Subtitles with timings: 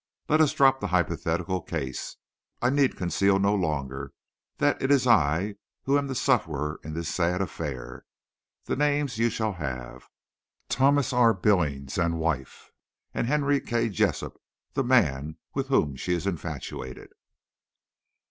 [0.27, 4.13] Let us drop the hypothetical case—I need conceal no longer
[4.57, 9.53] that it is I who am the sufferer in this sad affair—the names you shall
[9.53, 11.35] have—Thomas R.
[11.35, 13.89] Billings and wife—and Henry K.
[13.89, 14.41] Jessup,
[14.73, 17.11] the man with whom she is infatuated."